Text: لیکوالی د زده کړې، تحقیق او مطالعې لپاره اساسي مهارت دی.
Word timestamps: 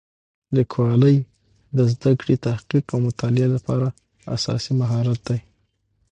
لیکوالی 0.55 1.17
د 1.75 1.77
زده 1.93 2.11
کړې، 2.19 2.35
تحقیق 2.47 2.85
او 2.93 2.99
مطالعې 3.07 3.47
لپاره 3.55 3.87
اساسي 4.35 4.71
مهارت 4.81 5.19
دی. 5.27 5.39